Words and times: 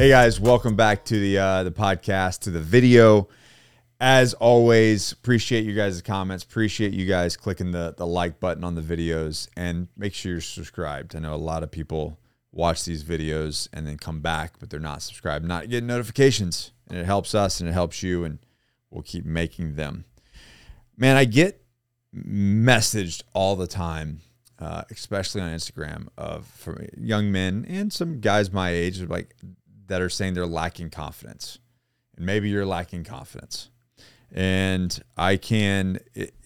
Hey 0.00 0.08
guys, 0.08 0.40
welcome 0.40 0.76
back 0.76 1.04
to 1.04 1.20
the 1.20 1.36
uh, 1.36 1.62
the 1.62 1.70
podcast, 1.70 2.38
to 2.44 2.50
the 2.50 2.58
video. 2.58 3.28
As 4.00 4.32
always, 4.32 5.12
appreciate 5.12 5.66
you 5.66 5.74
guys' 5.74 6.00
comments. 6.00 6.42
Appreciate 6.42 6.94
you 6.94 7.04
guys 7.04 7.36
clicking 7.36 7.70
the 7.70 7.92
the 7.98 8.06
like 8.06 8.40
button 8.40 8.64
on 8.64 8.74
the 8.74 8.80
videos, 8.80 9.46
and 9.58 9.88
make 9.98 10.14
sure 10.14 10.32
you're 10.32 10.40
subscribed. 10.40 11.14
I 11.14 11.18
know 11.18 11.34
a 11.34 11.36
lot 11.36 11.62
of 11.62 11.70
people 11.70 12.18
watch 12.50 12.86
these 12.86 13.04
videos 13.04 13.68
and 13.74 13.86
then 13.86 13.98
come 13.98 14.22
back, 14.22 14.54
but 14.58 14.70
they're 14.70 14.80
not 14.80 15.02
subscribed, 15.02 15.44
not 15.44 15.68
getting 15.68 15.88
notifications, 15.88 16.72
and 16.88 16.98
it 16.98 17.04
helps 17.04 17.34
us 17.34 17.60
and 17.60 17.68
it 17.68 17.74
helps 17.74 18.02
you, 18.02 18.24
and 18.24 18.38
we'll 18.88 19.02
keep 19.02 19.26
making 19.26 19.74
them. 19.74 20.06
Man, 20.96 21.18
I 21.18 21.26
get 21.26 21.62
messaged 22.16 23.22
all 23.34 23.54
the 23.54 23.66
time 23.66 24.22
uh, 24.60 24.82
especially 24.90 25.40
on 25.40 25.50
Instagram, 25.50 26.08
of 26.18 26.68
young 26.96 27.32
men 27.32 27.64
and 27.68 27.92
some 27.92 28.20
guys 28.20 28.52
my 28.52 28.70
age, 28.70 29.00
are 29.00 29.06
like 29.06 29.34
that 29.90 30.00
are 30.00 30.08
saying 30.08 30.34
they're 30.34 30.46
lacking 30.46 30.90
confidence, 30.90 31.58
and 32.16 32.24
maybe 32.24 32.48
you're 32.48 32.64
lacking 32.64 33.04
confidence. 33.04 33.70
And 34.32 35.02
I 35.16 35.36
can, 35.36 35.98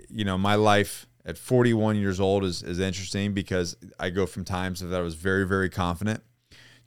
you 0.08 0.24
know, 0.24 0.38
my 0.38 0.54
life 0.54 1.06
at 1.26 1.38
41 1.38 1.96
years 1.96 2.18
old 2.18 2.44
is 2.44 2.62
is 2.62 2.80
interesting 2.80 3.32
because 3.32 3.76
I 4.00 4.10
go 4.10 4.26
from 4.26 4.44
times 4.44 4.80
that 4.80 4.92
I 4.92 5.02
was 5.02 5.14
very 5.14 5.46
very 5.46 5.70
confident 5.70 6.22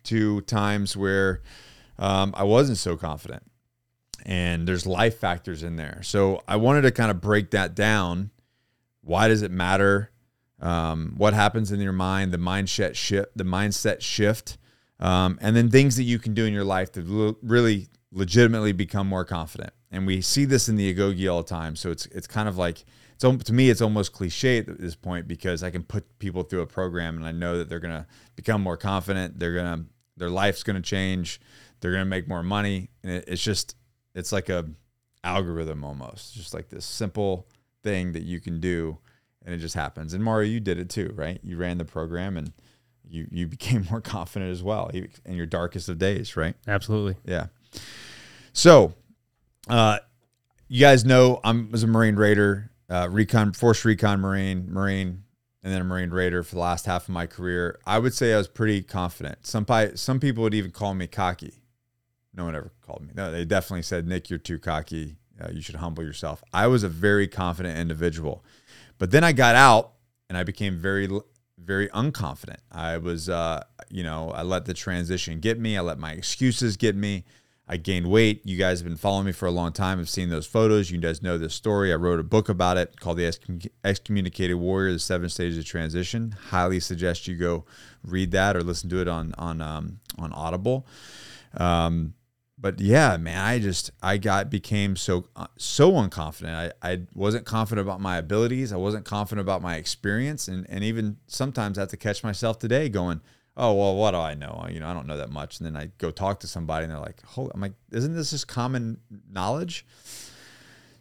to 0.05 0.41
times 0.41 0.97
where 0.97 1.41
um, 1.99 2.33
I 2.35 2.43
wasn't 2.43 2.77
so 2.80 2.97
confident, 2.97 3.44
and 4.25 4.67
there's 4.67 4.85
life 4.85 5.19
factors 5.19 5.63
in 5.63 5.75
there. 5.75 6.02
So 6.03 6.44
I 6.47 6.58
wanted 6.58 6.81
to 6.81 6.91
kind 6.91 7.11
of 7.11 7.21
break 7.21 7.52
that 7.52 7.75
down. 7.75 8.31
Why 9.02 9.27
does 9.27 9.41
it 9.41 9.52
matter? 9.52 10.11
um, 10.59 11.13
what 11.17 11.33
happens 11.33 11.71
in 11.71 11.80
your 11.80 11.94
mind, 11.94 12.31
the 12.31 12.38
mindset 12.38 12.95
shift, 12.95 13.30
the 13.35 13.44
mindset 13.44 14.02
shift, 14.02 14.58
um, 15.00 15.38
and 15.42 15.56
then 15.56 15.70
things 15.70 15.95
that 15.98 16.03
you 16.03 16.20
can 16.20 16.34
do 16.34 16.45
in 16.45 16.53
your 16.53 16.64
life 16.64 16.92
to 16.94 17.38
really 17.42 17.88
legitimately 18.12 18.72
become 18.72 19.08
more 19.08 19.26
confident. 19.26 19.73
And 19.92 20.06
we 20.08 20.22
see 20.22 20.45
this 20.45 20.67
in 20.67 20.76
the 20.76 20.94
Agoge 20.94 21.31
all 21.31 21.44
the 21.44 21.50
time. 21.50 21.76
So 21.76 21.92
it's 21.92 22.06
it's 22.08 22.28
kind 22.28 22.50
of 22.50 22.58
like 22.58 22.84
it's 23.14 23.44
to 23.45 23.53
me 23.53 23.70
it's 23.70 23.81
almost 23.81 24.12
cliche 24.14 24.59
at 24.59 24.80
this 24.80 24.95
point 24.95 25.28
because 25.28 25.64
I 25.64 25.70
can 25.70 25.84
put 25.84 26.20
people 26.20 26.44
through 26.44 26.62
a 26.62 26.68
program 26.68 27.18
and 27.18 27.25
I 27.25 27.31
know 27.31 27.58
that 27.58 27.70
they're 27.70 27.80
gonna 27.80 28.08
become 28.36 28.62
more 28.62 28.78
confident. 28.78 29.40
They're 29.40 29.56
gonna 29.56 29.86
their 30.18 30.30
life's 30.30 30.64
gonna 30.64 30.81
change. 30.81 31.40
They're 31.80 31.92
gonna 31.92 32.06
make 32.06 32.28
more 32.28 32.44
money. 32.44 32.90
And 33.03 33.14
it, 33.14 33.25
it's 33.28 33.44
just 33.44 33.75
it's 34.16 34.31
like 34.31 34.50
a 34.50 34.66
algorithm 35.23 35.84
almost, 35.84 36.34
just 36.34 36.53
like 36.53 36.70
this 36.70 36.86
simple 36.86 37.48
thing 37.84 38.14
that 38.14 38.23
you 38.23 38.40
can 38.40 38.59
do 38.59 38.98
and 39.45 39.56
it 39.56 39.59
just 39.59 39.75
happens. 39.75 40.14
And 40.14 40.23
Mario, 40.23 40.50
you 40.50 40.59
did 40.59 40.78
it 40.78 40.90
too, 40.90 41.14
right? 41.16 41.40
You 41.42 41.56
ran 41.56 41.78
the 41.78 41.86
program 41.86 42.36
and 42.36 42.52
you 43.09 43.27
you 43.31 43.47
became 43.47 43.86
more 43.89 44.02
confident 44.02 44.52
as 44.52 44.63
well 44.63 44.89
in 44.89 45.36
your 45.36 45.45
darkest 45.45 45.89
of 45.89 45.97
days, 45.97 46.36
right? 46.36 46.55
Absolutely. 46.67 47.16
Yeah. 47.25 47.47
So, 48.53 48.94
uh, 49.69 50.00
you 50.67 50.80
guys 50.80 51.05
know 51.05 51.39
I 51.44 51.52
was 51.52 51.83
a 51.83 51.88
Marine 51.88 52.16
Raider, 52.16 52.72
uh, 52.89 53.08
recon, 53.11 53.53
Force 53.53 53.85
Recon 53.85 54.19
Marine, 54.19 54.72
Marine, 54.72 55.23
and 55.63 55.73
then 55.73 55.81
a 55.81 55.83
Marine 55.83 56.09
Raider 56.09 56.44
for 56.44 56.55
the 56.55 56.61
last 56.61 56.85
half 56.85 57.03
of 57.03 57.09
my 57.09 57.28
career. 57.28 57.80
I 57.85 58.00
would 58.00 58.13
say 58.13 58.33
I 58.33 58.38
was 58.38 58.47
pretty 58.47 58.81
confident. 58.81 59.45
Some 59.45 59.66
some 59.95 60.19
people 60.19 60.44
would 60.44 60.53
even 60.53 60.72
call 60.72 60.94
me 60.94 61.08
cocky. 61.08 61.61
No 62.33 62.45
one 62.45 62.55
ever 62.55 62.72
called 62.81 63.02
me. 63.02 63.09
No, 63.16 63.31
they 63.31 63.45
definitely 63.45 63.81
said, 63.83 64.08
"Nick, 64.08 64.30
you're 64.30 64.39
too 64.39 64.59
cocky. 64.59 65.17
Uh, 65.39 65.50
you 65.52 65.61
should 65.61 65.75
humble 65.75 66.03
yourself." 66.03 66.44
I 66.53 66.67
was 66.67 66.83
a 66.83 66.89
very 66.89 67.28
confident 67.28 67.78
individual. 67.78 68.44
But 68.97 69.11
then 69.11 69.23
I 69.23 69.31
got 69.31 69.55
out 69.55 69.94
and 70.30 70.38
I 70.38 70.44
became 70.44 70.78
very, 70.78 71.08
very 71.58 71.89
unconfident. 71.89 72.59
I 72.72 72.97
was, 72.97 73.30
uh, 73.30 73.63
you 73.89 74.03
know, 74.03 74.31
I 74.31 74.44
let 74.44 74.66
the 74.66 74.73
transition 74.73 75.39
get 75.39 75.59
me. 75.59 75.77
I 75.77 75.81
let 75.81 76.00
my 76.00 76.11
excuses 76.11 76.77
get 76.77 76.95
me. 76.95 77.25
I 77.69 77.75
gained 77.75 78.09
weight. 78.09 78.45
You 78.45 78.57
guys 78.57 78.79
have 78.79 78.88
been 78.88 78.97
following 78.97 79.25
me 79.25 79.34
for 79.34 79.45
a 79.45 79.51
long 79.51 79.73
time. 79.73 80.00
I've 80.00 80.09
seen 80.09 80.29
those 80.29 80.47
photos. 80.47 80.90
You 80.90 81.00
guys 81.00 81.22
know 81.22 81.38
this 81.38 81.53
story. 81.53 81.91
I 81.91 81.97
wrote 81.97 82.19
a 82.19 82.23
book 82.23 82.47
about 82.47 82.78
it 82.78 83.00
called 83.00 83.18
The 83.18 83.69
Excommunicated 83.84 84.56
Warrior: 84.56 84.94
The 84.94 85.00
Seven 85.00 85.28
Stages 85.28 85.57
of 85.57 85.66
Transition. 85.66 86.34
Highly 86.50 86.79
suggest 86.79 87.28
you 87.28 87.35
go 87.35 87.66
read 88.06 88.31
that 88.31 88.56
or 88.56 88.62
listen 88.62 88.89
to 88.91 89.01
it 89.01 89.09
on 89.09 89.34
on 89.38 89.62
um, 89.62 90.00
on 90.18 90.31
Audible. 90.31 90.88
Um, 91.56 92.13
but 92.59 92.79
yeah, 92.79 93.18
man, 93.18 93.40
I 93.40 93.59
just 93.59 93.91
I 94.01 94.18
got 94.18 94.50
became 94.50 94.95
so 94.95 95.28
so 95.57 95.91
unconfident. 95.91 96.73
I, 96.81 96.91
I 96.91 97.01
wasn't 97.13 97.45
confident 97.45 97.85
about 97.85 98.01
my 98.01 98.18
abilities. 98.18 98.73
I 98.73 98.78
wasn't 98.78 99.06
confident 99.06 99.41
about 99.41 99.62
my 99.62 99.75
experience, 99.75 100.47
and 100.47 100.66
and 100.69 100.84
even 100.84 101.18
sometimes 101.28 101.78
I 101.78 101.81
have 101.81 101.90
to 101.90 101.97
catch 101.97 102.23
myself 102.23 102.57
today 102.57 102.90
going, 102.90 103.22
oh 103.56 103.73
well, 103.73 103.95
what 103.95 104.12
do 104.12 104.18
I 104.18 104.34
know? 104.34 104.66
You 104.72 104.79
know, 104.79 104.88
I 104.88 104.94
don't 104.94 105.06
know 105.06 105.18
that 105.18 105.29
much. 105.29 105.59
And 105.59 105.68
then 105.68 105.78
I 105.78 105.91
go 106.00 106.09
talk 106.09 106.40
to 106.40 106.47
somebody, 106.47 106.85
and 106.85 106.91
they're 106.91 107.00
like, 107.00 107.22
hold, 107.23 107.51
I'm 107.53 107.62
like, 107.62 107.73
isn't 107.91 108.16
this 108.16 108.31
just 108.31 108.47
common 108.47 108.97
knowledge? 109.31 109.85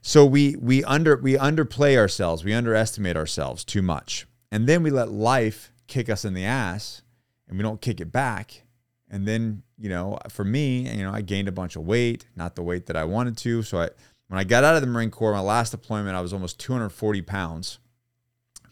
So 0.02 0.26
we 0.26 0.56
we 0.56 0.84
under 0.84 1.16
we 1.16 1.36
underplay 1.36 1.96
ourselves, 1.96 2.44
we 2.44 2.52
underestimate 2.52 3.16
ourselves 3.16 3.64
too 3.64 3.82
much, 3.82 4.26
and 4.52 4.66
then 4.66 4.82
we 4.82 4.90
let 4.90 5.10
life 5.10 5.72
kick 5.86 6.10
us 6.10 6.26
in 6.26 6.34
the 6.34 6.44
ass, 6.44 7.00
and 7.48 7.56
we 7.56 7.62
don't 7.62 7.80
kick 7.80 7.98
it 7.98 8.12
back 8.12 8.65
and 9.10 9.26
then, 9.26 9.62
you 9.78 9.88
know, 9.88 10.18
for 10.28 10.44
me, 10.44 10.88
you 10.90 11.04
know, 11.04 11.12
I 11.12 11.20
gained 11.20 11.48
a 11.48 11.52
bunch 11.52 11.76
of 11.76 11.82
weight, 11.82 12.26
not 12.34 12.56
the 12.56 12.62
weight 12.62 12.86
that 12.86 12.96
I 12.96 13.04
wanted 13.04 13.36
to. 13.38 13.62
So 13.62 13.80
I, 13.80 13.90
when 14.28 14.40
I 14.40 14.44
got 14.44 14.64
out 14.64 14.74
of 14.74 14.80
the 14.80 14.88
Marine 14.88 15.10
Corps, 15.10 15.32
my 15.32 15.40
last 15.40 15.70
deployment, 15.70 16.16
I 16.16 16.20
was 16.20 16.32
almost 16.32 16.58
240 16.58 17.22
pounds, 17.22 17.78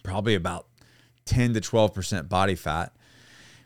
probably 0.02 0.34
about 0.34 0.66
10 1.24 1.54
to 1.54 1.60
12% 1.60 2.28
body 2.28 2.54
fat. 2.54 2.92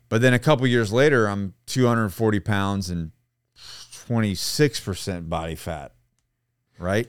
But 0.09 0.21
then 0.21 0.35
a 0.35 0.39
couple 0.39 0.67
years 0.67 0.93
later, 0.93 1.29
I'm 1.29 1.55
240 1.67 2.41
pounds 2.41 2.91
and 2.91 3.13
26% 3.57 5.29
body 5.29 5.55
fat, 5.55 5.93
right? 6.79 7.09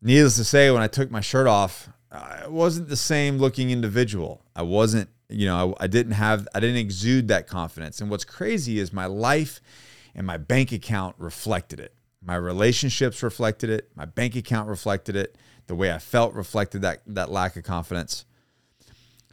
Needless 0.00 0.36
to 0.36 0.44
say, 0.44 0.70
when 0.70 0.82
I 0.82 0.86
took 0.86 1.10
my 1.10 1.20
shirt 1.20 1.46
off, 1.46 1.88
I 2.10 2.46
wasn't 2.46 2.88
the 2.88 2.96
same 2.96 3.38
looking 3.38 3.70
individual. 3.70 4.42
I 4.54 4.62
wasn't 4.62 5.10
you 5.28 5.46
know, 5.46 5.74
I, 5.78 5.84
I 5.84 5.86
didn't 5.86 6.12
have, 6.12 6.48
I 6.54 6.60
didn't 6.60 6.76
exude 6.76 7.28
that 7.28 7.46
confidence. 7.46 8.00
And 8.00 8.10
what's 8.10 8.24
crazy 8.24 8.78
is 8.78 8.92
my 8.92 9.06
life 9.06 9.60
and 10.14 10.26
my 10.26 10.36
bank 10.36 10.72
account 10.72 11.16
reflected 11.18 11.80
it. 11.80 11.94
My 12.22 12.36
relationships 12.36 13.22
reflected 13.22 13.70
it. 13.70 13.90
My 13.94 14.04
bank 14.04 14.34
account 14.36 14.68
reflected 14.68 15.16
it. 15.16 15.36
The 15.66 15.74
way 15.74 15.92
I 15.92 15.98
felt 15.98 16.34
reflected 16.34 16.82
that 16.82 17.02
that 17.06 17.30
lack 17.30 17.56
of 17.56 17.62
confidence. 17.62 18.24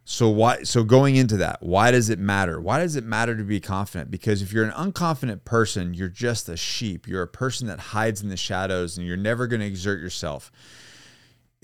So 0.04 0.30
why 0.30 0.64
so 0.64 0.84
going 0.84 1.16
into 1.16 1.38
that, 1.38 1.64
why 1.64 1.90
does 1.90 2.10
it 2.10 2.20
matter? 2.20 2.62
Why 2.62 2.80
does 2.80 2.96
it 2.96 3.04
matter 3.04 3.36
to 3.36 3.44
be 3.44 3.60
confident? 3.60 4.12
Because 4.12 4.42
if 4.42 4.54
you're 4.54 4.66
an 4.66 4.72
unconfident 4.72 5.46
person, 5.46 5.96
you're 5.96 6.10
just 6.10 6.48
a 6.48 6.58
sheep. 6.58 7.08
You're 7.08 7.24
a 7.24 7.28
person 7.28 7.68
that 7.68 7.80
hides 7.80 8.22
in 8.22 8.30
the 8.30 8.38
shadows 8.38 8.98
and 8.98 9.08
you're 9.08 9.18
never 9.18 9.48
going 9.48 9.62
to 9.62 9.66
exert 9.66 10.00
yourself 10.00 10.52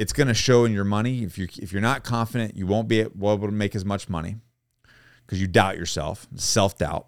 it's 0.02 0.14
going 0.14 0.28
to 0.28 0.34
show 0.34 0.66
in 0.66 0.74
your 0.74 0.84
money. 0.84 1.22
If 1.22 1.38
you 1.38 1.48
if 1.62 1.72
you're 1.72 1.80
not 1.80 2.04
confident, 2.04 2.58
you 2.58 2.66
won't 2.66 2.88
be 2.88 3.02
able 3.02 3.38
to 3.38 3.52
make 3.52 3.76
as 3.76 3.86
much 3.86 4.10
money 4.10 4.38
because 5.24 5.40
you 5.40 5.46
doubt 5.46 5.78
yourself, 5.78 6.28
self 6.36 6.76
doubt. 6.76 7.06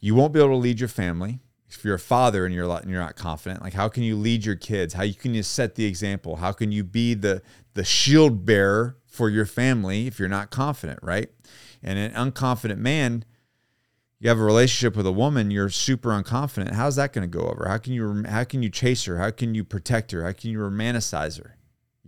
You 0.00 0.14
won't 0.14 0.32
be 0.32 0.40
able 0.40 0.48
to 0.48 0.56
lead 0.56 0.80
your 0.80 0.88
family 0.88 1.40
if 1.68 1.84
you're 1.84 1.96
a 1.96 1.98
father 1.98 2.46
and 2.46 2.54
you're 2.54 2.68
and 2.70 2.90
you're 2.90 3.02
not 3.02 3.16
confident. 3.16 3.60
Like 3.60 3.74
how 3.74 3.90
can 3.90 4.02
you 4.02 4.16
lead 4.16 4.46
your 4.46 4.56
kids? 4.56 4.94
How 4.94 5.02
you 5.02 5.12
can 5.12 5.34
you 5.34 5.42
set 5.42 5.74
the 5.74 5.84
example? 5.84 6.36
How 6.36 6.52
can 6.52 6.72
you 6.72 6.84
be 6.84 7.12
the 7.12 7.42
the 7.74 7.84
shield 7.84 8.46
bearer 8.46 8.96
for 9.06 9.28
your 9.28 9.44
family 9.44 10.06
if 10.06 10.18
you're 10.18 10.26
not 10.30 10.50
confident, 10.50 11.00
right? 11.02 11.28
And 11.82 11.98
an 11.98 12.12
unconfident 12.12 12.78
man, 12.78 13.26
you 14.20 14.30
have 14.30 14.38
a 14.38 14.44
relationship 14.44 14.96
with 14.96 15.06
a 15.06 15.12
woman, 15.12 15.50
you're 15.50 15.68
super 15.68 16.08
unconfident. 16.08 16.72
How's 16.72 16.96
that 16.96 17.12
going 17.12 17.30
to 17.30 17.38
go 17.38 17.44
over? 17.44 17.68
How 17.68 17.76
can 17.76 17.92
you 17.92 18.24
how 18.26 18.44
can 18.44 18.62
you 18.62 18.70
chase 18.70 19.04
her? 19.04 19.18
How 19.18 19.30
can 19.30 19.54
you 19.54 19.64
protect 19.64 20.12
her? 20.12 20.24
How 20.24 20.32
can 20.32 20.48
you 20.48 20.60
romanticize 20.60 21.38
her? 21.38 21.58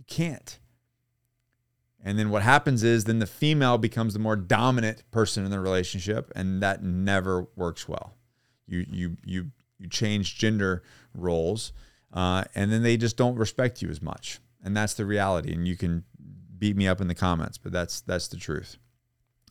Can't. 0.07 0.59
And 2.03 2.19
then 2.19 2.29
what 2.29 2.43
happens 2.43 2.83
is 2.83 3.05
then 3.05 3.17
the 3.17 3.25
female 3.25 3.79
becomes 3.79 4.13
the 4.13 4.19
more 4.19 4.35
dominant 4.35 5.03
person 5.09 5.43
in 5.43 5.49
the 5.49 5.59
relationship, 5.59 6.31
and 6.35 6.61
that 6.61 6.83
never 6.83 7.47
works 7.55 7.87
well. 7.89 8.13
You 8.67 8.85
you 8.87 9.17
you 9.25 9.51
you 9.79 9.89
change 9.89 10.37
gender 10.37 10.83
roles, 11.15 11.73
uh, 12.13 12.43
and 12.53 12.71
then 12.71 12.83
they 12.83 12.95
just 12.95 13.17
don't 13.17 13.35
respect 13.35 13.81
you 13.81 13.89
as 13.89 14.03
much, 14.03 14.39
and 14.63 14.77
that's 14.77 14.93
the 14.93 15.05
reality. 15.05 15.51
And 15.51 15.67
you 15.67 15.75
can 15.75 16.03
beat 16.57 16.77
me 16.77 16.87
up 16.87 17.01
in 17.01 17.07
the 17.07 17.15
comments, 17.15 17.57
but 17.57 17.71
that's 17.71 18.01
that's 18.01 18.27
the 18.27 18.37
truth. 18.37 18.77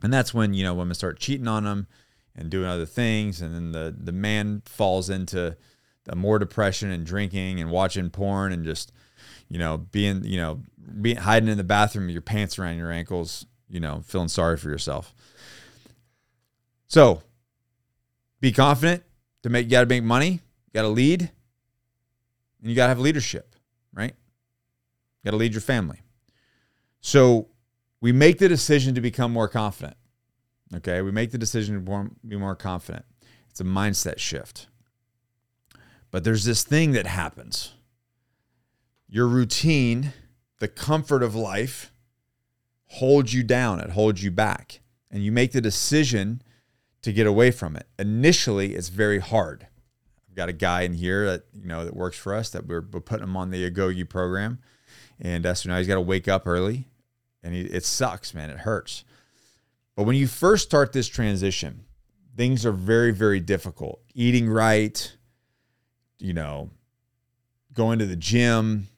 And 0.00 0.12
that's 0.12 0.32
when 0.32 0.54
you 0.54 0.62
know 0.62 0.74
women 0.74 0.94
start 0.94 1.18
cheating 1.18 1.48
on 1.48 1.64
them 1.64 1.88
and 2.36 2.50
doing 2.50 2.66
other 2.66 2.86
things, 2.86 3.42
and 3.42 3.52
then 3.52 3.72
the 3.72 3.92
the 3.98 4.12
man 4.12 4.62
falls 4.64 5.10
into 5.10 5.56
more 6.14 6.38
depression 6.38 6.90
and 6.90 7.04
drinking 7.04 7.60
and 7.60 7.70
watching 7.70 8.10
porn 8.10 8.52
and 8.52 8.64
just 8.64 8.92
you 9.48 9.58
know, 9.58 9.78
being, 9.78 10.24
you 10.24 10.36
know, 10.36 10.62
being 11.00 11.16
hiding 11.16 11.48
in 11.48 11.56
the 11.56 11.64
bathroom 11.64 12.06
with 12.06 12.12
your 12.12 12.22
pants 12.22 12.58
around 12.58 12.76
your 12.76 12.90
ankles, 12.90 13.46
you 13.68 13.80
know, 13.80 14.02
feeling 14.04 14.28
sorry 14.28 14.56
for 14.56 14.68
yourself. 14.68 15.14
So 16.86 17.22
be 18.40 18.52
confident 18.52 19.02
to 19.42 19.50
make, 19.50 19.66
you 19.66 19.70
got 19.70 19.80
to 19.80 19.86
make 19.86 20.04
money, 20.04 20.30
you 20.30 20.72
got 20.72 20.82
to 20.82 20.88
lead, 20.88 21.22
and 21.22 22.70
you 22.70 22.76
got 22.76 22.86
to 22.86 22.88
have 22.90 22.98
leadership, 22.98 23.56
right? 23.92 24.14
You 25.22 25.24
got 25.24 25.32
to 25.32 25.36
lead 25.36 25.52
your 25.52 25.60
family. 25.60 26.02
So 27.00 27.48
we 28.00 28.12
make 28.12 28.38
the 28.38 28.48
decision 28.48 28.94
to 28.94 29.00
become 29.00 29.32
more 29.32 29.48
confident. 29.48 29.96
Okay. 30.76 31.02
We 31.02 31.10
make 31.10 31.30
the 31.30 31.38
decision 31.38 31.84
to 31.84 32.10
be 32.26 32.36
more 32.36 32.54
confident. 32.54 33.04
It's 33.50 33.60
a 33.60 33.64
mindset 33.64 34.18
shift. 34.18 34.66
But 36.10 36.24
there's 36.24 36.44
this 36.44 36.62
thing 36.62 36.92
that 36.92 37.06
happens. 37.06 37.72
Your 39.14 39.28
routine, 39.28 40.12
the 40.58 40.66
comfort 40.66 41.22
of 41.22 41.36
life, 41.36 41.92
holds 42.86 43.32
you 43.32 43.44
down, 43.44 43.78
it 43.78 43.90
holds 43.90 44.24
you 44.24 44.32
back. 44.32 44.80
And 45.08 45.22
you 45.22 45.30
make 45.30 45.52
the 45.52 45.60
decision 45.60 46.42
to 47.02 47.12
get 47.12 47.24
away 47.24 47.52
from 47.52 47.76
it. 47.76 47.86
Initially, 47.96 48.74
it's 48.74 48.88
very 48.88 49.20
hard. 49.20 49.68
I've 50.28 50.34
got 50.34 50.48
a 50.48 50.52
guy 50.52 50.82
in 50.82 50.94
here 50.94 51.26
that 51.26 51.44
you 51.52 51.68
know 51.68 51.84
that 51.84 51.94
works 51.94 52.18
for 52.18 52.34
us 52.34 52.50
that 52.50 52.66
we're, 52.66 52.84
we're 52.90 52.98
putting 52.98 53.22
him 53.22 53.36
on 53.36 53.50
the 53.50 53.70
Agoge 53.70 54.08
program, 54.08 54.58
and 55.20 55.46
uh, 55.46 55.54
so 55.54 55.68
now 55.68 55.78
he's 55.78 55.86
got 55.86 55.94
to 55.94 56.00
wake 56.00 56.26
up 56.26 56.44
early, 56.48 56.88
and 57.40 57.54
he, 57.54 57.60
it 57.60 57.84
sucks, 57.84 58.34
man. 58.34 58.50
It 58.50 58.58
hurts. 58.58 59.04
But 59.94 60.06
when 60.06 60.16
you 60.16 60.26
first 60.26 60.64
start 60.64 60.92
this 60.92 61.06
transition, 61.06 61.84
things 62.36 62.66
are 62.66 62.72
very, 62.72 63.12
very 63.12 63.38
difficult. 63.38 64.00
Eating 64.12 64.48
right, 64.50 65.16
you 66.18 66.32
know, 66.32 66.70
going 67.74 68.00
to 68.00 68.06
the 68.06 68.16
gym, 68.16 68.88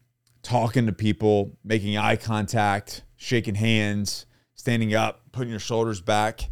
talking 0.46 0.86
to 0.86 0.92
people, 0.92 1.56
making 1.64 1.96
eye 1.96 2.14
contact, 2.14 3.02
shaking 3.16 3.56
hands, 3.56 4.26
standing 4.54 4.94
up, 4.94 5.22
putting 5.32 5.50
your 5.50 5.58
shoulders 5.58 6.00
back, 6.00 6.50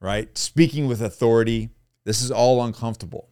right? 0.00 0.36
Speaking 0.36 0.88
with 0.88 1.00
authority. 1.00 1.70
This 2.04 2.22
is 2.22 2.32
all 2.32 2.64
uncomfortable 2.64 3.28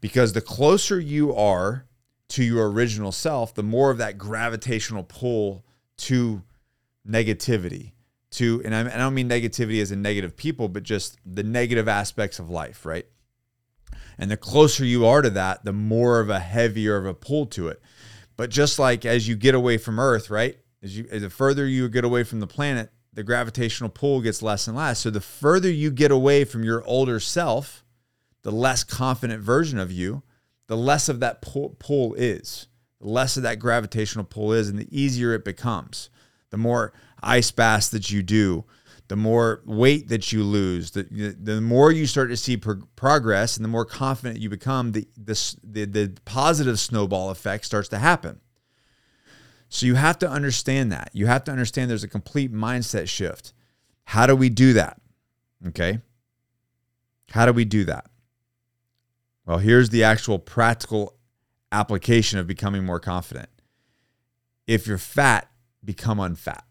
because 0.00 0.32
the 0.32 0.40
closer 0.40 0.98
you 0.98 1.32
are 1.34 1.86
to 2.30 2.42
your 2.42 2.70
original 2.70 3.12
self, 3.12 3.54
the 3.54 3.62
more 3.62 3.90
of 3.90 3.98
that 3.98 4.18
gravitational 4.18 5.04
pull 5.04 5.64
to 5.98 6.42
negativity, 7.08 7.92
to, 8.32 8.62
and 8.64 8.74
I, 8.74 8.96
don't 8.96 9.14
mean 9.14 9.28
negativity 9.28 9.80
as 9.80 9.92
in 9.92 10.02
negative 10.02 10.36
people, 10.36 10.68
but 10.68 10.82
just 10.82 11.18
the 11.24 11.42
negative 11.42 11.86
aspects 11.86 12.38
of 12.38 12.50
life, 12.50 12.84
right? 12.84 13.06
And 14.18 14.30
the 14.30 14.36
closer 14.36 14.84
you 14.84 15.06
are 15.06 15.22
to 15.22 15.30
that, 15.30 15.64
the 15.64 15.72
more 15.72 16.18
of 16.20 16.30
a 16.30 16.40
heavier 16.40 16.96
of 16.96 17.06
a 17.06 17.14
pull 17.14 17.46
to 17.46 17.68
it. 17.68 17.80
But 18.40 18.48
just 18.48 18.78
like 18.78 19.04
as 19.04 19.28
you 19.28 19.36
get 19.36 19.54
away 19.54 19.76
from 19.76 20.00
Earth, 20.00 20.30
right? 20.30 20.56
As 20.82 20.96
you, 20.96 21.04
the 21.04 21.28
further 21.28 21.66
you 21.66 21.90
get 21.90 22.06
away 22.06 22.24
from 22.24 22.40
the 22.40 22.46
planet, 22.46 22.90
the 23.12 23.22
gravitational 23.22 23.90
pull 23.90 24.22
gets 24.22 24.40
less 24.40 24.66
and 24.66 24.74
less. 24.74 25.00
So 25.00 25.10
the 25.10 25.20
further 25.20 25.70
you 25.70 25.90
get 25.90 26.10
away 26.10 26.46
from 26.46 26.64
your 26.64 26.82
older 26.86 27.20
self, 27.20 27.84
the 28.40 28.50
less 28.50 28.82
confident 28.82 29.42
version 29.42 29.78
of 29.78 29.92
you, 29.92 30.22
the 30.68 30.76
less 30.78 31.10
of 31.10 31.20
that 31.20 31.42
pull, 31.42 31.76
pull 31.78 32.14
is, 32.14 32.68
the 32.98 33.08
less 33.08 33.36
of 33.36 33.42
that 33.42 33.58
gravitational 33.58 34.24
pull 34.24 34.54
is, 34.54 34.70
and 34.70 34.78
the 34.78 34.88
easier 34.90 35.34
it 35.34 35.44
becomes. 35.44 36.08
The 36.48 36.56
more 36.56 36.94
ice 37.22 37.50
baths 37.50 37.90
that 37.90 38.10
you 38.10 38.22
do, 38.22 38.64
the 39.10 39.16
more 39.16 39.60
weight 39.66 40.06
that 40.06 40.30
you 40.30 40.44
lose, 40.44 40.92
the, 40.92 41.02
the 41.36 41.60
more 41.60 41.90
you 41.90 42.06
start 42.06 42.28
to 42.28 42.36
see 42.36 42.56
pro- 42.56 42.86
progress 42.94 43.56
and 43.56 43.64
the 43.64 43.68
more 43.68 43.84
confident 43.84 44.38
you 44.38 44.48
become, 44.48 44.92
the, 44.92 45.08
the, 45.16 45.56
the, 45.64 45.84
the 45.84 46.16
positive 46.24 46.78
snowball 46.78 47.30
effect 47.30 47.64
starts 47.64 47.88
to 47.88 47.98
happen. 47.98 48.38
So 49.68 49.84
you 49.84 49.96
have 49.96 50.16
to 50.20 50.30
understand 50.30 50.92
that. 50.92 51.10
You 51.12 51.26
have 51.26 51.42
to 51.44 51.50
understand 51.50 51.90
there's 51.90 52.04
a 52.04 52.08
complete 52.08 52.52
mindset 52.52 53.08
shift. 53.08 53.52
How 54.04 54.28
do 54.28 54.36
we 54.36 54.48
do 54.48 54.74
that? 54.74 55.00
Okay. 55.66 55.98
How 57.32 57.46
do 57.46 57.52
we 57.52 57.64
do 57.64 57.82
that? 57.86 58.06
Well, 59.44 59.58
here's 59.58 59.90
the 59.90 60.04
actual 60.04 60.38
practical 60.38 61.16
application 61.72 62.38
of 62.38 62.46
becoming 62.46 62.84
more 62.84 63.00
confident. 63.00 63.48
If 64.68 64.86
you're 64.86 64.98
fat, 64.98 65.50
become 65.84 66.18
unfat. 66.18 66.62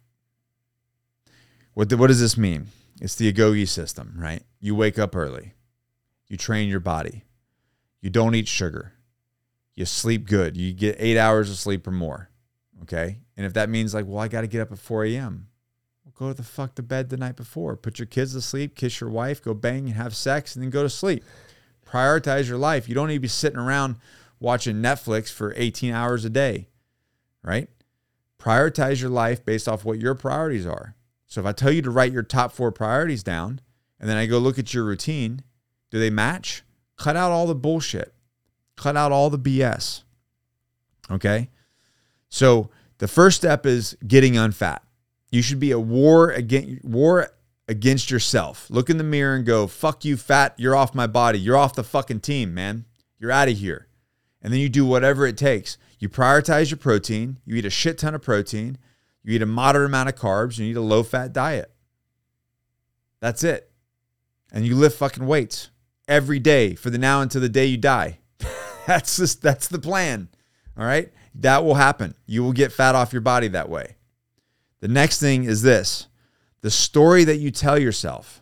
What, 1.74 1.89
the, 1.89 1.98
what 1.98 2.07
does 2.07 2.19
this 2.19 2.38
mean? 2.38 2.68
It's 3.01 3.16
the 3.16 3.31
Agoge 3.31 3.68
system, 3.69 4.16
right? 4.18 4.44
You 4.60 4.75
wake 4.75 5.00
up 5.00 5.16
early, 5.16 5.54
you 6.27 6.38
train 6.38 6.69
your 6.69 6.80
body, 6.80 7.24
you 8.01 8.10
don't 8.10 8.36
eat 8.36 8.48
sugar, 8.48 8.94
you 9.75 9.86
sleep 9.86 10.27
good, 10.27 10.57
you 10.57 10.74
get 10.74 10.98
eight 11.00 11.18
hours 11.18 11.50
of 11.50 11.57
sleep 11.57 11.88
or 11.88 11.92
more. 11.92 12.30
Okay. 12.83 13.19
And 13.38 13.45
if 13.45 13.54
that 13.54 13.69
means 13.69 13.94
like, 13.94 14.06
well, 14.06 14.19
I 14.19 14.27
got 14.27 14.42
to 14.42 14.48
get 14.48 14.62
up 14.62 14.71
at 14.71 14.80
4 14.80 15.06
a.m., 15.06 15.48
well, 16.04 16.13
go 16.16 16.27
to 16.30 16.33
the 16.33 16.44
fuck 16.44 16.75
to 16.75 16.83
bed 16.83 17.10
the 17.10 17.18
night 17.18 17.36
before. 17.36 17.77
Put 17.77 18.00
your 18.00 18.06
kids 18.06 18.33
to 18.33 18.42
sleep, 18.42 18.75
kiss 18.75 19.00
your 19.00 19.10
wife, 19.10 19.42
go 19.42 19.54
bang 19.54 19.86
and 19.86 19.95
have 19.95 20.15
sex, 20.15 20.56
and 20.56 20.63
then 20.63 20.69
go 20.69 20.83
to 20.83 20.89
sleep 20.89 21.24
prioritize 21.89 22.48
your 22.48 22.57
life. 22.57 22.88
You 22.88 22.95
don't 22.95 23.07
need 23.07 23.15
to 23.15 23.19
be 23.19 23.27
sitting 23.27 23.60
around 23.60 23.98
watching 24.39 24.77
Netflix 24.77 25.31
for 25.31 25.54
18 25.56 25.94
hours 25.94 26.25
a 26.25 26.30
day, 26.30 26.68
right? 27.44 27.68
Prioritize 28.39 29.01
your 29.01 29.10
life 29.10 29.44
based 29.44 29.68
off 29.68 29.83
what 29.83 30.00
your 30.00 30.15
priorities 30.15 30.65
are. 30.65 30.95
So 31.30 31.40
if 31.40 31.48
I 31.48 31.54
tell 31.54 31.72
you 31.72 31.84
to 31.84 31.92
write 31.92 32.12
your 32.12 32.24
top 32.24 32.52
four 32.52 32.72
priorities 32.72 33.24
down 33.24 33.62
and 34.00 34.10
then 34.10 34.18
I 34.18 34.26
go 34.26 34.40
look 34.40 34.60
at 34.60 34.74
your 34.74 34.84
routine, 34.84 35.44
do 35.92 36.00
they 36.00 36.10
match? 36.10 36.64
Cut 36.98 37.16
out 37.16 37.31
all 37.31 37.48
the 37.48 37.56
bullshit. 37.56 38.14
Cut 38.76 38.98
out 38.98 39.12
all 39.12 39.30
the 39.30 39.40
BS. 39.40 40.04
Okay? 41.10 41.50
So 42.30 42.70
the 42.98 43.08
first 43.08 43.38
step 43.38 43.66
is 43.66 43.96
getting 44.06 44.34
unfat. 44.34 44.80
You 45.31 45.44
should 45.44 45.60
be 45.60 45.72
a 45.72 45.80
war 45.80 46.31
against 46.31 46.84
war 46.84 47.30
against 47.68 48.10
yourself. 48.10 48.68
Look 48.72 48.90
in 48.90 48.98
the 48.98 49.04
mirror 49.04 49.36
and 49.36 49.46
go, 49.46 49.68
fuck 49.68 50.04
you, 50.04 50.18
fat. 50.18 50.56
You're 50.58 50.75
off 50.75 50.96
my 50.96 51.06
body. 51.06 51.38
You're 51.40 51.56
off 51.56 51.75
the 51.75 51.84
fucking 51.84 52.22
team, 52.22 52.56
man. 52.56 52.86
You're 53.20 53.32
out 53.32 53.48
of 53.48 53.58
here. 53.58 53.88
And 54.42 54.52
then 54.52 54.60
you 54.60 54.70
do 54.70 54.86
whatever 54.86 55.28
it 55.28 55.38
takes. 55.38 55.78
You 56.00 56.10
prioritize 56.10 56.72
your 56.72 56.78
protein. 56.78 57.38
You 57.46 57.56
eat 57.56 57.66
a 57.66 57.70
shit 57.70 58.00
ton 58.00 58.16
of 58.16 58.24
protein. 58.24 58.80
You 59.24 59.36
eat 59.36 59.42
a 59.42 59.45
moderate 59.45 59.88
amount 59.88 60.10
of 60.10 60.16
carbs. 60.16 60.57
You 60.57 60.66
eat 60.66 60.77
a 60.77 60.81
low 60.81 61.04
fat 61.04 61.33
diet. 61.33 61.71
That's 63.19 63.44
it. 63.44 63.71
And 64.51 64.66
you 64.66 64.75
lift 64.75 64.98
fucking 64.98 65.25
weights 65.25 65.69
every 66.07 66.39
day 66.39 66.75
for 66.75 66.89
the 66.89 66.98
now 66.98 67.21
until 67.21 67.42
the 67.42 67.50
day 67.50 67.66
you 67.66 67.77
die. 67.77 68.19
that's 68.88 69.18
just, 69.18 69.42
that's 69.42 69.68
the 69.68 69.80
plan. 69.80 70.30
All 70.77 70.86
right. 70.86 71.12
That 71.36 71.63
will 71.63 71.75
happen. 71.75 72.16
You 72.25 72.44
will 72.44 72.54
get 72.54 72.71
fat 72.71 72.95
off 72.95 73.13
your 73.13 73.21
body 73.21 73.48
that 73.50 73.69
way. 73.69 73.95
The 74.80 74.88
next 74.88 75.19
thing 75.19 75.44
is 75.44 75.62
this 75.62 76.07
the 76.62 76.72
story 76.72 77.24
that 77.24 77.38
you 77.38 77.51
tell 77.51 77.80
yourself, 77.80 78.42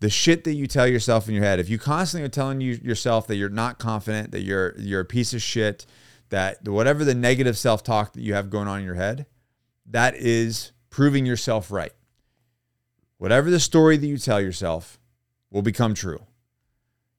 the 0.00 0.10
shit 0.10 0.44
that 0.44 0.54
you 0.54 0.66
tell 0.66 0.86
yourself 0.86 1.28
in 1.28 1.34
your 1.34 1.44
head, 1.44 1.58
if 1.58 1.68
you 1.68 1.78
constantly 1.78 2.26
are 2.26 2.30
telling 2.30 2.60
you 2.60 2.74
yourself 2.82 3.26
that 3.26 3.36
you're 3.36 3.48
not 3.48 3.78
confident, 3.78 4.32
that 4.32 4.42
you're 4.42 4.74
you're 4.78 5.00
a 5.00 5.04
piece 5.04 5.32
of 5.32 5.42
shit, 5.42 5.86
that 6.34 6.66
whatever 6.68 7.04
the 7.04 7.14
negative 7.14 7.56
self-talk 7.56 8.12
that 8.12 8.20
you 8.20 8.34
have 8.34 8.50
going 8.50 8.66
on 8.66 8.80
in 8.80 8.84
your 8.84 8.96
head, 8.96 9.26
that 9.86 10.16
is 10.16 10.72
proving 10.90 11.24
yourself 11.24 11.70
right. 11.70 11.92
Whatever 13.18 13.52
the 13.52 13.60
story 13.60 13.96
that 13.96 14.06
you 14.08 14.18
tell 14.18 14.40
yourself 14.40 14.98
will 15.52 15.62
become 15.62 15.94
true. 15.94 16.26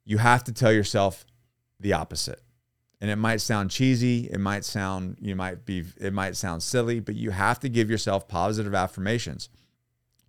You 0.04 0.18
have 0.18 0.44
to 0.44 0.52
tell 0.52 0.74
yourself 0.74 1.26
the 1.80 1.94
opposite. 1.94 2.42
And 3.00 3.10
it 3.10 3.16
might 3.16 3.40
sound 3.40 3.72
cheesy 3.72 4.30
it 4.30 4.40
might 4.40 4.66
sound 4.66 5.16
you 5.22 5.34
might 5.34 5.64
be 5.66 5.86
it 5.98 6.12
might 6.12 6.36
sound 6.36 6.62
silly 6.62 7.00
but 7.00 7.16
you 7.16 7.32
have 7.32 7.62
to 7.62 7.70
give 7.70 7.90
yourself 7.90 8.28
positive 8.28 8.76
affirmations. 8.76 9.48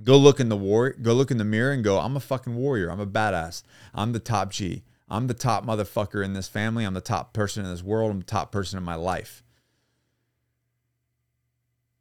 Go 0.05 0.16
look 0.16 0.38
in 0.38 0.49
the 0.49 0.57
war 0.57 0.90
go 0.90 1.12
look 1.12 1.33
in 1.33 1.38
the 1.38 1.45
mirror 1.45 1.73
and 1.73 1.83
go 1.83 1.99
i'm 1.99 2.16
a 2.16 2.21
fucking 2.21 2.55
warrior. 2.55 2.88
I'm 2.88 3.00
a 3.00 3.07
badass. 3.07 3.64
I'm 3.93 4.12
the 4.12 4.21
top 4.21 4.52
g 4.52 4.85
i'm 5.09 5.27
the 5.27 5.35
top 5.35 5.65
motherfucker 5.65 6.25
in 6.25 6.33
this 6.33 6.49
family 6.49 6.85
i'm 6.85 6.95
the 6.95 7.01
top 7.01 7.33
person 7.33 7.65
in 7.65 7.71
this 7.71 7.83
world 7.83 8.11
i'm 8.11 8.21
the 8.21 8.25
top 8.25 8.53
person 8.53 8.79
in 8.79 8.85
my 8.85 8.95
life 8.95 9.43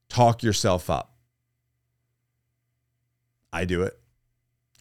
talk 0.10 0.44
yourself 0.44 0.90
up 0.90 1.16
i 3.52 3.66
do 3.66 3.82
it 3.82 4.00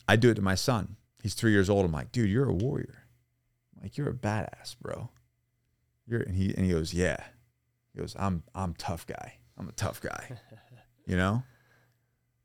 i 0.08 0.16
do 0.16 0.30
it 0.30 0.34
to 0.34 0.42
my 0.42 0.54
son 0.54 0.96
he's 1.22 1.34
three 1.34 1.52
years 1.52 1.70
old 1.70 1.84
i'm 1.84 1.92
like 1.92 2.12
dude 2.12 2.30
you're 2.30 2.48
a 2.48 2.54
warrior 2.54 3.04
I'm 3.76 3.82
like 3.82 3.96
you're 3.96 4.08
a 4.08 4.14
badass 4.14 4.76
bro 4.80 5.10
you're 6.06 6.20
and 6.20 6.36
he 6.36 6.54
and 6.54 6.64
he 6.64 6.72
goes, 6.72 6.92
Yeah. 6.92 7.16
He 7.92 8.00
goes, 8.00 8.16
I'm 8.18 8.42
I'm 8.54 8.74
tough 8.74 9.06
guy. 9.06 9.34
I'm 9.56 9.68
a 9.68 9.72
tough 9.72 10.00
guy. 10.00 10.38
you 11.06 11.16
know? 11.16 11.42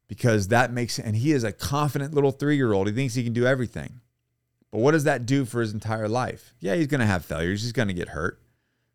Because 0.07 0.47
that 0.49 0.71
makes 0.71 0.99
and 0.99 1.15
he 1.15 1.31
is 1.31 1.43
a 1.43 1.51
confident 1.51 2.13
little 2.13 2.31
three 2.31 2.55
year 2.55 2.73
old. 2.73 2.87
He 2.87 2.93
thinks 2.93 3.15
he 3.15 3.23
can 3.23 3.33
do 3.33 3.45
everything. 3.45 4.01
But 4.71 4.79
what 4.79 4.91
does 4.91 5.05
that 5.05 5.25
do 5.25 5.45
for 5.45 5.61
his 5.61 5.73
entire 5.73 6.07
life? 6.07 6.53
Yeah, 6.59 6.75
he's 6.75 6.87
gonna 6.87 7.05
have 7.05 7.25
failures, 7.25 7.63
he's 7.63 7.71
gonna 7.71 7.93
get 7.93 8.09
hurt, 8.09 8.41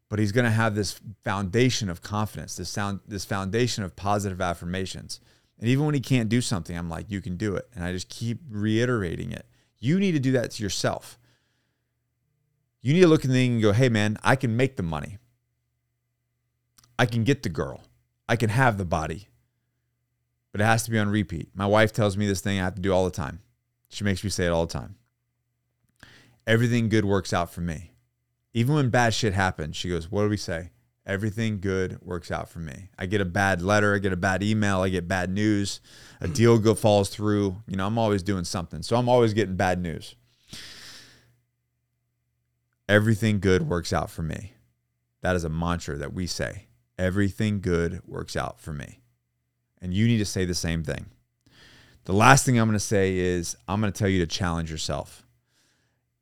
but 0.09 0.19
he's 0.19 0.33
gonna 0.33 0.51
have 0.51 0.75
this 0.75 1.01
foundation 1.25 1.91
of 1.91 2.03
confidence, 2.03 2.57
this 2.57 2.69
sound 2.69 3.01
this 3.07 3.25
foundation 3.25 3.83
of 3.83 3.97
positive 3.97 4.41
affirmations. 4.41 5.21
And 5.59 5.69
even 5.69 5.87
when 5.87 5.95
he 5.95 6.01
can't 6.01 6.29
do 6.29 6.41
something, 6.41 6.77
I'm 6.77 6.91
like, 6.91 7.11
you 7.11 7.21
can 7.21 7.37
do 7.37 7.57
it. 7.57 7.69
And 7.75 7.85
I 7.85 7.93
just 7.93 8.09
keep 8.09 8.41
reiterating 8.51 9.33
it. 9.33 9.47
You 9.79 9.99
need 9.99 10.13
to 10.13 10.19
do 10.19 10.33
that 10.33 10.53
to 10.53 10.63
yourself. 10.63 11.19
You 12.81 12.93
need 12.93 13.01
to 13.01 13.09
look 13.09 13.25
at 13.25 13.29
the 13.29 13.35
thing 13.35 13.53
and 13.53 13.63
go, 13.63 13.73
hey, 13.73 13.89
man, 13.89 14.19
I 14.23 14.37
can 14.37 14.57
make 14.57 14.77
the 14.77 14.83
money. 14.83 15.19
I 16.99 17.07
can 17.07 17.25
get 17.25 17.43
the 17.43 17.49
girl. 17.49 17.83
I 18.29 18.37
can 18.37 18.51
have 18.51 18.79
the 18.79 18.85
body. 18.85 19.29
But 20.53 20.61
it 20.61 20.65
has 20.65 20.83
to 20.85 20.91
be 20.91 20.99
on 20.99 21.09
repeat. 21.09 21.49
My 21.55 21.67
wife 21.67 21.93
tells 21.93 22.17
me 22.17 22.27
this 22.27 22.41
thing 22.41 22.61
I 22.61 22.65
have 22.65 22.75
to 22.75 22.83
do 22.83 22.93
all 22.93 23.05
the 23.05 23.11
time. 23.11 23.41
She 23.89 24.05
makes 24.05 24.23
me 24.23 24.31
say 24.31 24.47
it 24.47 24.51
all 24.51 24.67
the 24.67 24.73
time. 24.73 24.97
Everything 26.47 26.89
good 26.89 27.05
works 27.05 27.33
out 27.33 27.53
for 27.53 27.61
me. 27.61 27.93
Even 28.53 28.75
when 28.75 28.91
bad 28.91 29.15
shit 29.15 29.35
happens, 29.35 29.77
she 29.77 29.89
goes, 29.89 30.11
What 30.11 30.23
do 30.23 30.29
we 30.29 30.37
say? 30.37 30.71
Everything 31.07 31.61
good 31.61 32.01
works 32.01 32.31
out 32.31 32.49
for 32.49 32.61
me. 32.61 32.89
I 32.99 33.05
get 33.07 33.21
a 33.21 33.27
bad 33.27 33.61
letter, 33.61 33.95
I 33.95 33.99
get 33.99 34.15
a 34.15 34.17
bad 34.17 34.43
email, 34.43 34.81
I 34.81 34.89
get 34.89 35.07
bad 35.07 35.31
news, 35.31 35.81
a 36.21 36.29
deal 36.29 36.59
go 36.59 36.75
falls 36.75 37.11
through. 37.11 37.57
You 37.67 37.77
know, 37.77 37.87
I'm 37.87 37.99
always 37.99 38.23
doing 38.23 38.45
something. 38.45 38.83
So 38.83 38.97
I'm 38.97 39.09
always 39.09 39.35
getting 39.35 39.57
bad 39.57 39.81
news. 39.81 40.15
everything 42.89 43.41
good 43.41 43.69
works 43.69 43.93
out 43.93 44.11
for 44.11 44.23
me. 44.23 44.53
That 45.23 45.37
is 45.37 45.45
a 45.45 45.49
mantra 45.49 45.97
that 45.99 46.13
we 46.15 46.27
say. 46.27 46.69
Everything 46.99 47.61
good 47.61 48.01
works 48.07 48.37
out 48.37 48.61
for 48.61 48.73
me. 48.73 49.01
And 49.81 49.93
you 49.93 50.07
need 50.07 50.19
to 50.19 50.25
say 50.25 50.45
the 50.45 50.55
same 50.55 50.85
thing. 50.85 51.07
The 52.05 52.13
last 52.13 52.45
thing 52.45 52.59
I'm 52.59 52.69
going 52.69 52.79
to 52.79 52.81
say 52.81 53.17
is 53.17 53.57
I'm 53.67 53.81
going 53.81 53.93
to 53.93 53.99
tell 53.99 54.09
you 54.09 54.21
to 54.21 54.27
challenge 54.27 54.71
yourself. 54.71 55.24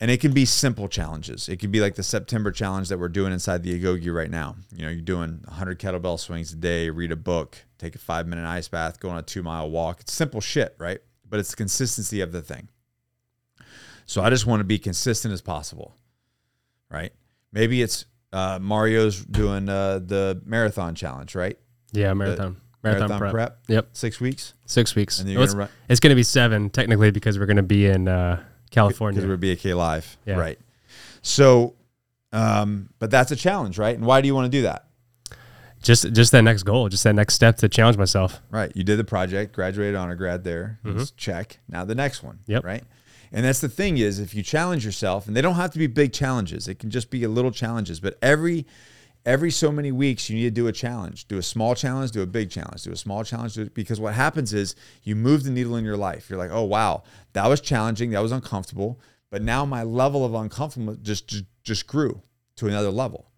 And 0.02 0.10
it 0.10 0.20
can 0.20 0.32
be 0.32 0.44
simple 0.44 0.88
challenges. 0.88 1.48
It 1.48 1.60
can 1.60 1.70
be 1.70 1.78
like 1.78 1.94
the 1.94 2.02
September 2.02 2.50
challenge 2.50 2.88
that 2.88 2.98
we're 2.98 3.08
doing 3.08 3.32
inside 3.32 3.62
the 3.62 3.80
Agoge 3.80 4.12
right 4.12 4.32
now. 4.32 4.56
You 4.74 4.82
know, 4.82 4.90
you're 4.90 5.00
doing 5.00 5.42
100 5.44 5.78
kettlebell 5.78 6.18
swings 6.18 6.52
a 6.52 6.56
day, 6.56 6.90
read 6.90 7.12
a 7.12 7.16
book, 7.16 7.56
take 7.78 7.94
a 7.94 7.98
five 7.98 8.26
minute 8.26 8.44
ice 8.44 8.66
bath, 8.66 8.98
go 8.98 9.10
on 9.10 9.18
a 9.18 9.22
two 9.22 9.44
mile 9.44 9.70
walk. 9.70 10.00
It's 10.00 10.12
simple 10.12 10.40
shit, 10.40 10.74
right? 10.76 10.98
But 11.30 11.38
it's 11.38 11.50
the 11.50 11.56
consistency 11.56 12.20
of 12.20 12.32
the 12.32 12.42
thing. 12.42 12.68
So 14.04 14.22
I 14.22 14.28
just 14.28 14.44
want 14.44 14.58
to 14.58 14.64
be 14.64 14.76
consistent 14.76 15.32
as 15.32 15.40
possible, 15.40 15.94
right? 16.90 17.12
Maybe 17.52 17.80
it's 17.80 18.04
uh, 18.32 18.58
Mario's 18.60 19.24
doing 19.24 19.68
uh, 19.68 20.00
the 20.00 20.42
marathon 20.44 20.96
challenge, 20.96 21.36
right? 21.36 21.56
Yeah, 21.92 22.12
marathon. 22.14 22.56
Marathon, 22.82 23.08
Marathon 23.08 23.18
prep. 23.20 23.32
prep. 23.32 23.58
Yep, 23.68 23.88
Six 23.92 24.20
weeks. 24.20 24.54
six 24.66 24.96
weeks. 24.96 25.20
And 25.20 25.28
then 25.28 25.34
you're 25.34 25.38
Well, 25.38 25.44
it's, 25.44 25.54
gonna 25.54 25.64
run 25.66 25.70
it's 25.88 26.00
going 26.00 26.10
to 26.10 26.16
be 26.16 26.24
seven 26.24 26.70
technically 26.70 27.12
because 27.12 27.38
we're 27.38 27.46
going 27.46 27.56
to 27.58 27.62
be 27.62 27.86
in 27.86 28.08
uh, 28.08 28.42
California. 28.72 29.20
because 29.20 29.28
we're 29.28 29.54
BAK 29.54 29.74
live, 29.74 30.16
Yeah. 30.26 30.34
right? 30.36 30.58
So, 31.22 31.74
um, 32.32 32.88
but 32.98 33.10
that's 33.10 33.30
a 33.30 33.36
challenge, 33.36 33.78
right? 33.78 33.96
And 33.96 34.04
why 34.04 34.20
do 34.20 34.26
you 34.26 34.34
want 34.34 34.46
to 34.50 34.58
do 34.58 34.62
that? 34.62 34.86
just 35.82 36.12
just 36.12 36.30
that 36.30 36.42
next 36.42 36.62
goal, 36.62 36.88
just 36.88 37.02
that 37.04 37.14
next 37.14 37.34
step 37.34 37.56
to 37.56 37.68
challenge 37.68 37.96
myself. 37.96 38.40
Right. 38.50 38.70
You 38.76 38.84
did 38.84 38.98
the 38.98 39.04
project, 39.04 39.52
graduated 39.52 39.96
honor 39.96 40.14
grad 40.14 40.44
there. 40.44 40.78
Let's 40.84 41.10
Check. 41.10 41.58
Now 41.68 41.84
the 41.84 41.94
next 41.96 42.22
one. 42.22 42.36
Mm-hmm. 42.36 42.52
Yep. 42.52 42.64
Right. 42.64 42.84
And 43.32 43.44
that's 43.44 43.60
the 43.60 43.68
thing 43.68 43.98
is 43.98 44.20
if 44.20 44.34
you 44.34 44.42
challenge 44.44 44.84
yourself, 44.84 45.26
and 45.26 45.34
they 45.36 45.40
don't 45.42 45.54
have 45.56 45.70
to 45.72 45.78
be 45.78 45.86
big 45.88 46.12
challenges, 46.12 46.68
it 46.68 46.78
can 46.78 46.90
just 46.90 47.10
be 47.10 47.24
a 47.24 47.28
little 47.28 47.50
challenges. 47.50 47.98
But 47.98 48.16
every 48.22 48.64
every 49.24 49.50
so 49.50 49.70
many 49.70 49.92
weeks 49.92 50.28
you 50.28 50.36
need 50.36 50.42
to 50.44 50.50
do 50.50 50.66
a 50.66 50.72
challenge. 50.72 51.26
Do 51.28 51.38
a 51.38 51.42
small 51.42 51.74
challenge, 51.74 52.10
do 52.10 52.22
a 52.22 52.26
big 52.26 52.50
challenge, 52.50 52.82
do 52.82 52.92
a 52.92 52.96
small 52.96 53.24
challenge, 53.24 53.58
because 53.74 54.00
what 54.00 54.14
happens 54.14 54.52
is 54.52 54.74
you 55.02 55.16
move 55.16 55.44
the 55.44 55.50
needle 55.50 55.76
in 55.76 55.84
your 55.84 55.96
life. 55.96 56.28
You're 56.28 56.38
like, 56.38 56.50
oh 56.50 56.64
wow, 56.64 57.04
that 57.32 57.46
was 57.46 57.60
challenging, 57.60 58.10
that 58.10 58.22
was 58.22 58.32
uncomfortable. 58.32 59.00
But 59.30 59.42
now 59.42 59.64
my 59.64 59.82
level 59.82 60.24
of 60.24 60.34
uncomfortable 60.34 60.94
just 60.96 61.28
just, 61.28 61.44
just 61.62 61.86
grew 61.86 62.22
to 62.56 62.66
another 62.66 62.90
level. 62.90 63.30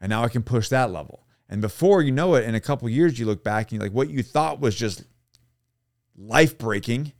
And 0.00 0.10
now 0.10 0.22
I 0.22 0.28
can 0.28 0.42
push 0.42 0.68
that 0.68 0.90
level. 0.90 1.26
And 1.48 1.60
before 1.60 2.00
you 2.00 2.12
know 2.12 2.34
it, 2.34 2.44
in 2.44 2.54
a 2.54 2.60
couple 2.60 2.88
years, 2.88 3.18
you 3.18 3.26
look 3.26 3.42
back 3.42 3.66
and 3.66 3.72
you're 3.72 3.82
like, 3.82 3.94
what 3.94 4.08
you 4.08 4.22
thought 4.22 4.60
was 4.60 4.74
just 4.74 5.04
life 6.16 6.56
breaking, 6.56 7.12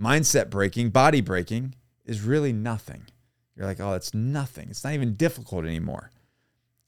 mindset 0.00 0.48
breaking, 0.48 0.90
body 0.90 1.20
breaking 1.20 1.74
is 2.04 2.22
really 2.22 2.52
nothing. 2.52 3.02
You're 3.54 3.66
like, 3.66 3.80
oh, 3.80 3.94
it's 3.94 4.14
nothing. 4.14 4.68
It's 4.70 4.84
not 4.84 4.94
even 4.94 5.14
difficult 5.14 5.64
anymore. 5.64 6.10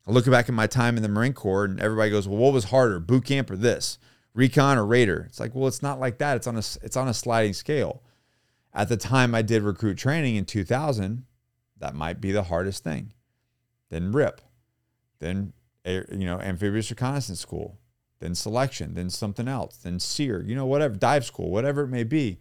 I 0.08 0.12
look 0.12 0.24
back 0.24 0.48
at 0.48 0.54
my 0.54 0.66
time 0.66 0.96
in 0.96 1.02
the 1.02 1.08
Marine 1.08 1.34
Corps 1.34 1.66
and 1.66 1.78
everybody 1.80 2.10
goes, 2.10 2.26
well, 2.26 2.38
what 2.38 2.54
was 2.54 2.64
harder, 2.64 2.98
boot 2.98 3.26
camp 3.26 3.50
or 3.50 3.56
this? 3.56 3.98
Recon 4.32 4.78
or 4.78 4.86
Raider? 4.86 5.26
It's 5.28 5.38
like, 5.38 5.54
well, 5.54 5.68
it's 5.68 5.82
not 5.82 6.00
like 6.00 6.16
that. 6.18 6.36
It's 6.36 6.46
on 6.46 6.56
a, 6.56 6.64
it's 6.82 6.96
on 6.96 7.08
a 7.08 7.14
sliding 7.14 7.52
scale. 7.52 8.02
At 8.72 8.88
the 8.88 8.96
time 8.96 9.34
I 9.34 9.42
did 9.42 9.62
recruit 9.62 9.98
training 9.98 10.36
in 10.36 10.46
2000, 10.46 11.24
that 11.78 11.94
might 11.94 12.20
be 12.20 12.32
the 12.32 12.44
hardest 12.44 12.84
thing. 12.84 13.12
Then 13.90 14.12
RIP, 14.12 14.40
then 15.18 15.52
you 15.84 16.26
know 16.26 16.40
amphibious 16.40 16.90
reconnaissance 16.90 17.40
school, 17.40 17.78
then 18.20 18.34
selection, 18.34 18.94
then 18.94 19.10
something 19.10 19.48
else, 19.48 19.76
then 19.78 19.98
SERE, 19.98 20.42
you 20.42 20.54
know 20.54 20.66
whatever 20.66 20.94
dive 20.94 21.24
school, 21.24 21.50
whatever 21.50 21.82
it 21.82 21.88
may 21.88 22.04
be. 22.04 22.38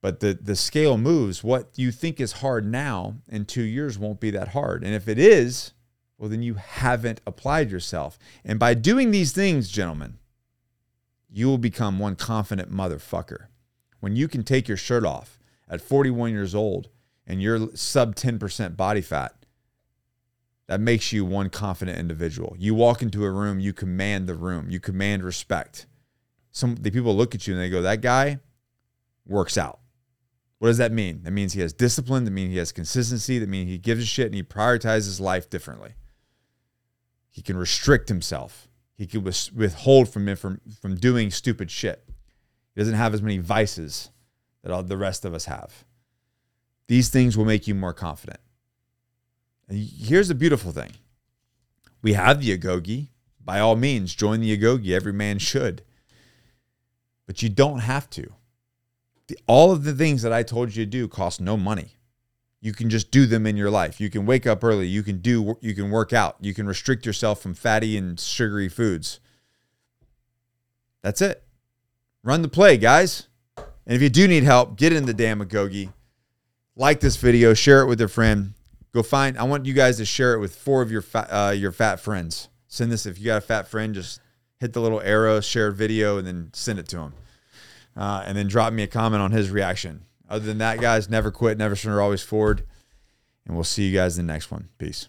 But 0.00 0.20
the 0.20 0.38
the 0.40 0.54
scale 0.54 0.96
moves. 0.96 1.42
What 1.42 1.70
you 1.76 1.90
think 1.90 2.20
is 2.20 2.34
hard 2.34 2.64
now 2.64 3.16
in 3.28 3.44
two 3.44 3.62
years 3.62 3.98
won't 3.98 4.20
be 4.20 4.30
that 4.30 4.48
hard, 4.48 4.84
and 4.84 4.94
if 4.94 5.08
it 5.08 5.18
is, 5.18 5.72
well 6.18 6.28
then 6.28 6.42
you 6.42 6.54
haven't 6.54 7.20
applied 7.26 7.70
yourself. 7.70 8.18
And 8.44 8.58
by 8.58 8.74
doing 8.74 9.10
these 9.10 9.32
things, 9.32 9.68
gentlemen, 9.68 10.18
you 11.30 11.46
will 11.46 11.58
become 11.58 11.98
one 11.98 12.16
confident 12.16 12.72
motherfucker. 12.72 13.46
When 14.00 14.16
you 14.16 14.28
can 14.28 14.42
take 14.42 14.68
your 14.68 14.76
shirt 14.76 15.04
off 15.04 15.38
at 15.68 15.80
41 15.80 16.32
years 16.32 16.54
old 16.54 16.88
and 17.26 17.40
you're 17.40 17.74
sub 17.74 18.14
10% 18.16 18.76
body 18.76 19.00
fat, 19.00 19.34
that 20.66 20.80
makes 20.80 21.12
you 21.12 21.24
one 21.24 21.48
confident 21.48 21.98
individual. 21.98 22.54
You 22.58 22.74
walk 22.74 23.00
into 23.00 23.24
a 23.24 23.30
room, 23.30 23.58
you 23.60 23.72
command 23.72 24.26
the 24.28 24.34
room, 24.34 24.70
you 24.70 24.80
command 24.80 25.22
respect. 25.22 25.86
Some 26.50 26.76
the 26.76 26.90
people 26.90 27.16
look 27.16 27.34
at 27.34 27.46
you 27.46 27.54
and 27.54 27.62
they 27.62 27.70
go, 27.70 27.80
"That 27.80 28.02
guy 28.02 28.40
works 29.26 29.56
out." 29.56 29.80
What 30.58 30.68
does 30.68 30.78
that 30.78 30.92
mean? 30.92 31.22
That 31.22 31.30
means 31.30 31.52
he 31.52 31.60
has 31.60 31.72
discipline. 31.72 32.24
That 32.24 32.32
means 32.32 32.50
he 32.50 32.58
has 32.58 32.72
consistency. 32.72 33.38
That 33.38 33.48
means 33.48 33.70
he 33.70 33.78
gives 33.78 34.02
a 34.02 34.06
shit 34.06 34.26
and 34.26 34.34
he 34.34 34.42
prioritizes 34.42 35.20
life 35.20 35.48
differently. 35.48 35.94
He 37.38 37.42
can 37.42 37.56
restrict 37.56 38.08
himself. 38.08 38.66
He 38.96 39.06
can 39.06 39.22
withhold 39.22 40.08
from 40.08 40.34
from 40.34 40.60
from 40.82 40.96
doing 40.96 41.30
stupid 41.30 41.70
shit. 41.70 42.02
He 42.74 42.80
doesn't 42.80 42.94
have 42.94 43.14
as 43.14 43.22
many 43.22 43.38
vices 43.38 44.10
that 44.64 44.72
all 44.72 44.82
the 44.82 44.96
rest 44.96 45.24
of 45.24 45.34
us 45.34 45.44
have. 45.44 45.84
These 46.88 47.10
things 47.10 47.36
will 47.36 47.44
make 47.44 47.68
you 47.68 47.76
more 47.76 47.94
confident. 47.94 48.40
And 49.68 49.78
here's 49.78 50.26
the 50.26 50.34
beautiful 50.34 50.72
thing 50.72 50.90
we 52.02 52.14
have 52.14 52.40
the 52.40 52.58
Agoge. 52.58 53.06
By 53.44 53.60
all 53.60 53.76
means, 53.76 54.16
join 54.16 54.40
the 54.40 54.58
Agoge. 54.58 54.90
Every 54.90 55.12
man 55.12 55.38
should. 55.38 55.82
But 57.24 57.40
you 57.40 57.48
don't 57.48 57.78
have 57.78 58.10
to. 58.10 58.32
The, 59.28 59.38
all 59.46 59.70
of 59.70 59.84
the 59.84 59.94
things 59.94 60.22
that 60.22 60.32
I 60.32 60.42
told 60.42 60.74
you 60.74 60.84
to 60.84 60.90
do 60.90 61.06
cost 61.06 61.40
no 61.40 61.56
money. 61.56 61.97
You 62.60 62.72
can 62.72 62.90
just 62.90 63.10
do 63.10 63.26
them 63.26 63.46
in 63.46 63.56
your 63.56 63.70
life. 63.70 64.00
You 64.00 64.10
can 64.10 64.26
wake 64.26 64.46
up 64.46 64.64
early. 64.64 64.88
You 64.88 65.02
can 65.02 65.18
do. 65.18 65.56
You 65.60 65.74
can 65.74 65.90
work 65.90 66.12
out. 66.12 66.36
You 66.40 66.54
can 66.54 66.66
restrict 66.66 67.06
yourself 67.06 67.40
from 67.40 67.54
fatty 67.54 67.96
and 67.96 68.18
sugary 68.18 68.68
foods. 68.68 69.20
That's 71.02 71.22
it. 71.22 71.44
Run 72.24 72.42
the 72.42 72.48
play, 72.48 72.76
guys. 72.76 73.28
And 73.56 73.94
if 73.96 74.02
you 74.02 74.08
do 74.08 74.26
need 74.26 74.42
help, 74.42 74.76
get 74.76 74.92
in 74.92 75.06
the 75.06 75.14
damn 75.14 75.40
Agoge. 75.40 75.92
Like 76.74 77.00
this 77.00 77.16
video, 77.16 77.54
share 77.54 77.82
it 77.82 77.86
with 77.86 78.00
a 78.00 78.08
friend. 78.08 78.54
Go 78.92 79.02
find. 79.02 79.38
I 79.38 79.44
want 79.44 79.66
you 79.66 79.74
guys 79.74 79.96
to 79.98 80.04
share 80.04 80.34
it 80.34 80.38
with 80.38 80.54
four 80.54 80.82
of 80.82 80.90
your 80.90 81.02
fat, 81.02 81.28
uh, 81.30 81.50
your 81.50 81.72
fat 81.72 82.00
friends. 82.00 82.48
Send 82.66 82.90
this 82.90 83.06
if 83.06 83.18
you 83.18 83.26
got 83.26 83.38
a 83.38 83.40
fat 83.40 83.68
friend. 83.68 83.94
Just 83.94 84.20
hit 84.58 84.72
the 84.72 84.80
little 84.80 85.00
arrow, 85.00 85.40
share 85.40 85.70
video, 85.70 86.18
and 86.18 86.26
then 86.26 86.50
send 86.52 86.78
it 86.78 86.88
to 86.88 86.98
him. 86.98 87.14
Uh, 87.96 88.24
and 88.26 88.36
then 88.36 88.46
drop 88.46 88.72
me 88.72 88.82
a 88.82 88.86
comment 88.86 89.22
on 89.22 89.30
his 89.30 89.50
reaction. 89.50 90.04
Other 90.28 90.44
than 90.44 90.58
that, 90.58 90.80
guys, 90.80 91.08
never 91.08 91.30
quit, 91.30 91.58
never 91.58 91.74
surrender, 91.74 92.02
always 92.02 92.22
forward. 92.22 92.64
And 93.46 93.56
we'll 93.56 93.64
see 93.64 93.88
you 93.88 93.96
guys 93.96 94.18
in 94.18 94.26
the 94.26 94.32
next 94.32 94.50
one. 94.50 94.68
Peace. 94.78 95.08